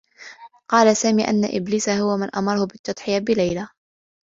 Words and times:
قال 0.69 0.97
سامي 0.97 1.23
أنّ 1.27 1.45
إبليس 1.45 1.89
هو 1.89 2.17
من 2.17 2.35
أمره 2.35 2.65
بالتّضحية 2.65 3.19
بليلى. 3.19 3.67